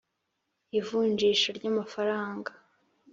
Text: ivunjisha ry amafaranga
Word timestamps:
ivunjisha 0.79 1.49
ry 1.57 1.65
amafaranga 1.71 2.51